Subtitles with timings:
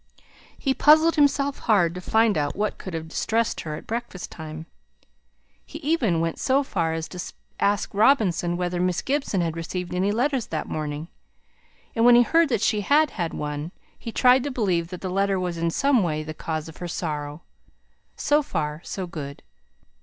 [0.57, 4.65] He puzzled himself hard to find out what could have distressed her at breakfast time.
[5.63, 7.21] He even went so far as to
[7.59, 11.07] ask Robinson whether Miss Gibson had received any letters that morning;
[11.95, 15.07] and when he heard that she had had one, he tried to believe that the
[15.11, 17.43] letter was in some way the cause of her sorrow.
[18.15, 19.43] So far so good.